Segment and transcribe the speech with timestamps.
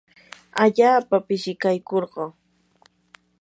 [0.63, 2.25] allaapa pishikaykurquu.